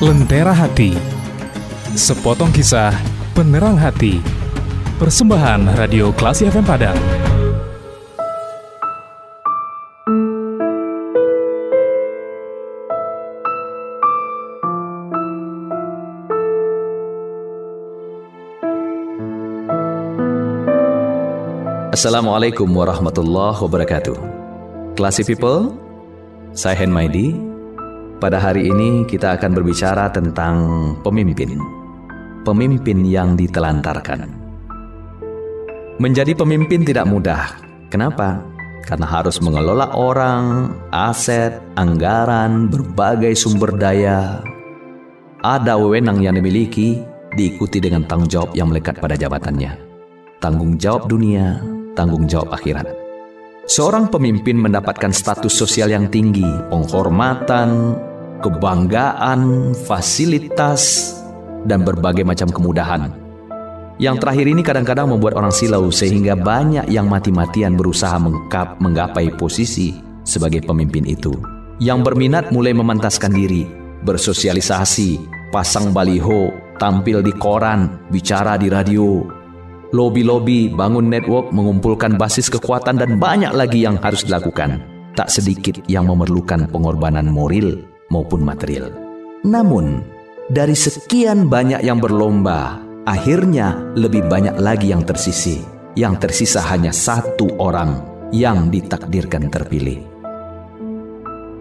Lentera 0.00 0.56
Hati. 0.56 0.96
Sepotong 1.92 2.48
kisah 2.56 2.88
penerang 3.36 3.76
hati. 3.76 4.16
Persembahan 4.96 5.76
Radio 5.76 6.08
Klasi 6.16 6.48
FM 6.48 6.64
Padang. 6.64 6.96
Assalamualaikum 21.92 22.72
warahmatullahi 22.72 23.60
wabarakatuh. 23.60 24.16
Classy 24.96 25.28
people, 25.28 25.76
saya 26.56 26.72
Hen 26.72 26.88
Maidi 26.88 27.49
Pada 28.20 28.36
hari 28.36 28.68
ini 28.68 29.08
kita 29.08 29.40
akan 29.40 29.56
berbicara 29.56 30.12
tentang 30.12 30.56
pemimpin. 31.00 31.56
Pemimpin 32.44 33.00
yang 33.08 33.32
ditelantarkan. 33.32 34.28
Menjadi 35.96 36.36
pemimpin 36.36 36.84
tidak 36.84 37.08
mudah. 37.08 37.56
Kenapa? 37.88 38.44
Karena 38.84 39.08
harus 39.08 39.40
mengelola 39.40 39.96
orang, 39.96 40.68
aset, 40.92 41.64
anggaran, 41.80 42.68
berbagai 42.68 43.32
sumber 43.40 43.72
daya. 43.72 44.44
Ada 45.40 45.80
wewenang 45.80 46.20
yang 46.20 46.36
dimiliki 46.36 47.00
diikuti 47.32 47.80
dengan 47.80 48.04
tanggung 48.04 48.28
jawab 48.28 48.52
yang 48.52 48.68
melekat 48.68 49.00
pada 49.00 49.16
jabatannya. 49.16 49.80
Tanggung 50.44 50.76
jawab 50.76 51.08
dunia, 51.08 51.64
tanggung 51.96 52.28
jawab 52.28 52.52
akhirat. 52.52 52.84
Seorang 53.64 54.12
pemimpin 54.12 54.60
mendapatkan 54.60 55.08
status 55.08 55.56
sosial 55.56 55.88
yang 55.88 56.12
tinggi, 56.12 56.44
penghormatan, 56.68 57.96
kebanggaan, 58.40 59.72
fasilitas, 59.86 61.14
dan 61.68 61.84
berbagai 61.84 62.24
macam 62.24 62.48
kemudahan. 62.48 63.12
Yang 64.00 64.16
terakhir 64.24 64.46
ini 64.48 64.62
kadang-kadang 64.64 65.12
membuat 65.12 65.36
orang 65.36 65.52
silau 65.52 65.92
sehingga 65.92 66.32
banyak 66.32 66.88
yang 66.88 67.04
mati-matian 67.04 67.76
berusaha 67.76 68.16
mengkap, 68.16 68.80
menggapai 68.80 69.28
posisi 69.36 69.92
sebagai 70.24 70.64
pemimpin 70.64 71.04
itu. 71.04 71.36
Yang 71.84 72.08
berminat 72.08 72.48
mulai 72.48 72.72
memantaskan 72.72 73.28
diri, 73.28 73.68
bersosialisasi, 74.08 75.20
pasang 75.52 75.92
baliho, 75.92 76.48
tampil 76.80 77.20
di 77.20 77.32
koran, 77.36 78.08
bicara 78.08 78.56
di 78.56 78.72
radio, 78.72 79.20
lobi-lobi, 79.92 80.72
bangun 80.72 81.12
network, 81.12 81.52
mengumpulkan 81.52 82.16
basis 82.16 82.48
kekuatan 82.48 82.96
dan 82.96 83.20
banyak 83.20 83.52
lagi 83.52 83.84
yang 83.84 84.00
harus 84.00 84.24
dilakukan. 84.24 84.80
Tak 85.12 85.28
sedikit 85.28 85.76
yang 85.92 86.08
memerlukan 86.08 86.72
pengorbanan 86.72 87.28
moral 87.28 87.89
maupun 88.10 88.42
material. 88.44 88.92
Namun, 89.46 90.04
dari 90.50 90.74
sekian 90.74 91.46
banyak 91.48 91.80
yang 91.80 92.02
berlomba, 92.02 92.82
akhirnya 93.06 93.94
lebih 93.96 94.26
banyak 94.28 94.58
lagi 94.58 94.92
yang 94.92 95.06
tersisi. 95.06 95.62
Yang 95.98 96.28
tersisa 96.28 96.62
hanya 96.70 96.94
satu 96.94 97.50
orang 97.58 98.02
yang 98.30 98.70
ditakdirkan 98.70 99.50
terpilih. 99.50 100.06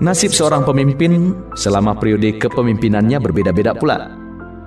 Nasib 0.00 0.32
seorang 0.32 0.64
pemimpin 0.64 1.36
selama 1.54 1.94
periode 1.94 2.34
kepemimpinannya 2.40 3.20
berbeda-beda 3.20 3.76
pula. 3.76 4.10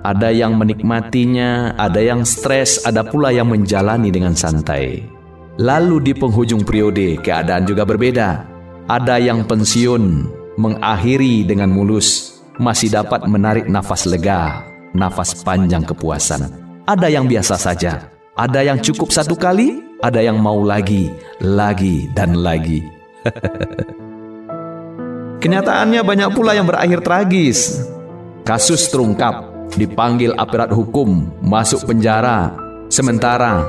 Ada 0.06 0.30
yang 0.30 0.54
menikmatinya, 0.54 1.74
ada 1.74 1.98
yang 1.98 2.22
stres, 2.22 2.86
ada 2.86 3.02
pula 3.02 3.34
yang 3.34 3.50
menjalani 3.50 4.14
dengan 4.14 4.32
santai. 4.32 5.04
Lalu 5.58 6.10
di 6.10 6.12
penghujung 6.14 6.62
periode 6.62 7.18
keadaan 7.18 7.66
juga 7.66 7.82
berbeda. 7.82 8.46
Ada 8.88 9.18
yang 9.18 9.42
pensiun, 9.44 10.30
mengakhiri 10.58 11.46
dengan 11.46 11.70
mulus, 11.70 12.42
masih 12.58 12.90
dapat 12.90 13.22
menarik 13.30 13.70
nafas 13.70 14.10
lega, 14.10 14.66
nafas 14.90 15.38
panjang 15.46 15.86
kepuasan. 15.86 16.50
Ada 16.82 17.06
yang 17.06 17.30
biasa 17.30 17.54
saja, 17.54 18.10
ada 18.34 18.66
yang 18.66 18.82
cukup 18.82 19.14
satu 19.14 19.38
kali, 19.38 19.78
ada 20.02 20.18
yang 20.18 20.42
mau 20.42 20.58
lagi, 20.66 21.14
lagi, 21.38 22.10
dan 22.10 22.42
lagi. 22.42 22.82
Kenyataannya 25.42 26.02
banyak 26.02 26.30
pula 26.34 26.58
yang 26.58 26.66
berakhir 26.66 27.06
tragis. 27.06 27.78
Kasus 28.42 28.90
terungkap, 28.90 29.70
dipanggil 29.78 30.34
aparat 30.34 30.74
hukum, 30.74 31.30
masuk 31.38 31.86
penjara. 31.86 32.50
Sementara 32.90 33.62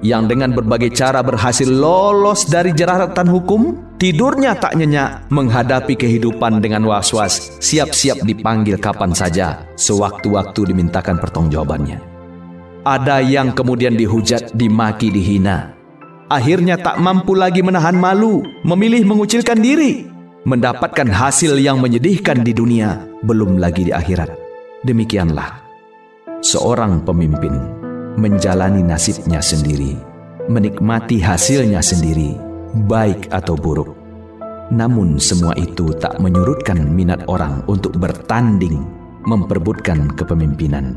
yang 0.00 0.24
dengan 0.24 0.56
berbagai 0.56 0.96
cara 0.96 1.20
berhasil 1.20 1.68
lolos 1.68 2.48
dari 2.48 2.72
jeratan 2.72 3.28
hukum, 3.28 3.89
tidurnya 4.00 4.56
tak 4.56 4.80
nyenyak 4.80 5.28
menghadapi 5.28 5.92
kehidupan 5.92 6.64
dengan 6.64 6.88
was-was, 6.88 7.60
siap-siap 7.60 8.24
dipanggil 8.24 8.80
kapan 8.80 9.12
saja, 9.12 9.68
sewaktu-waktu 9.76 10.72
dimintakan 10.72 11.20
pertanggungjawabannya. 11.20 12.00
Ada 12.80 13.20
yang 13.20 13.52
kemudian 13.52 13.92
dihujat, 13.92 14.56
dimaki, 14.56 15.12
dihina. 15.12 15.76
Akhirnya 16.32 16.80
tak 16.80 16.96
mampu 16.96 17.36
lagi 17.36 17.60
menahan 17.60 17.92
malu, 17.92 18.40
memilih 18.64 19.04
mengucilkan 19.04 19.60
diri, 19.60 20.08
mendapatkan 20.48 21.04
hasil 21.12 21.60
yang 21.60 21.76
menyedihkan 21.76 22.40
di 22.40 22.56
dunia, 22.56 23.04
belum 23.20 23.60
lagi 23.60 23.84
di 23.84 23.92
akhirat. 23.92 24.32
Demikianlah 24.80 25.60
seorang 26.40 27.04
pemimpin 27.04 27.52
menjalani 28.16 28.80
nasibnya 28.80 29.44
sendiri, 29.44 29.92
menikmati 30.48 31.20
hasilnya 31.20 31.84
sendiri, 31.84 32.49
baik 32.86 33.30
atau 33.30 33.54
buruk. 33.56 33.96
Namun 34.70 35.18
semua 35.18 35.54
itu 35.58 35.90
tak 35.98 36.22
menyurutkan 36.22 36.78
minat 36.78 37.26
orang 37.26 37.66
untuk 37.66 37.98
bertanding 37.98 38.86
memperbutkan 39.26 40.14
kepemimpinan. 40.14 40.94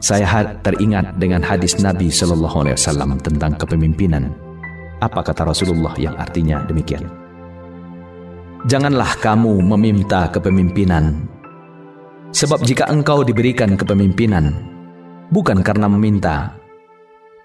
Saya 0.00 0.56
teringat 0.64 1.20
dengan 1.20 1.44
hadis 1.44 1.76
Nabi 1.82 2.08
Shallallahu 2.08 2.64
Alaihi 2.64 2.76
Wasallam 2.78 3.20
tentang 3.20 3.58
kepemimpinan. 3.58 4.32
Apa 5.02 5.20
kata 5.20 5.44
Rasulullah 5.44 5.92
yang 6.00 6.16
artinya 6.16 6.64
demikian? 6.64 7.04
Janganlah 8.64 9.16
kamu 9.20 9.60
meminta 9.64 10.28
kepemimpinan 10.28 11.30
Sebab 12.30 12.62
jika 12.62 12.86
engkau 12.86 13.26
diberikan 13.26 13.74
kepemimpinan, 13.74 14.54
bukan 15.34 15.66
karena 15.66 15.90
meminta, 15.90 16.54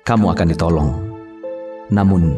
kamu 0.06 0.30
akan 0.30 0.47
ditolong. 0.53 0.90
Namun, 1.90 2.38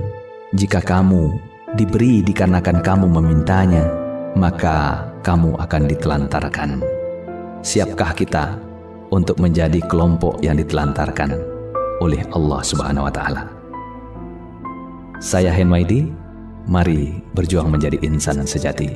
jika 0.55 0.79
kamu 0.79 1.35
diberi 1.75 2.23
dikarenakan 2.23 2.79
kamu 2.79 3.11
memintanya, 3.19 3.83
maka 4.39 5.03
kamu 5.19 5.59
akan 5.59 5.83
ditelantarkan. 5.91 6.79
Siapkah 7.59 8.15
kita 8.15 8.55
untuk 9.11 9.43
menjadi 9.43 9.83
kelompok 9.91 10.39
yang 10.39 10.55
ditelantarkan 10.55 11.35
oleh 11.99 12.23
Allah 12.31 12.61
Subhanahu 12.63 13.11
wa 13.11 13.11
taala? 13.11 13.43
Saya 15.19 15.51
Henmaidi, 15.51 16.07
mari 16.63 17.19
berjuang 17.35 17.67
menjadi 17.67 17.99
insan 18.07 18.39
sejati. 18.47 18.95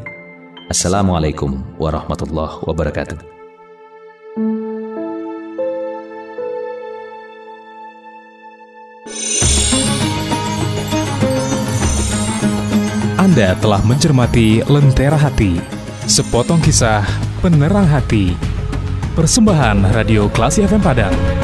Assalamualaikum 0.72 1.60
warahmatullahi 1.76 2.64
wabarakatuh. 2.64 3.41
Anda 13.42 13.58
telah 13.58 13.82
mencermati 13.82 14.62
Lentera 14.70 15.18
Hati, 15.18 15.58
sepotong 16.06 16.62
kisah 16.62 17.02
penerang 17.42 17.90
hati. 17.90 18.38
Persembahan 19.18 19.82
Radio 19.98 20.30
Klasi 20.30 20.62
FM 20.62 20.78
Padang. 20.78 21.41